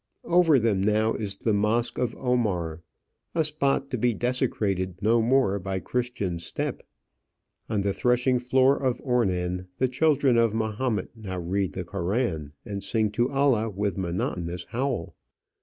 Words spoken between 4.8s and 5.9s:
no more by